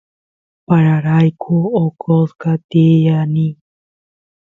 pararayku 0.65 1.55
oqosqa 1.83 2.51
tiyani 2.69 3.47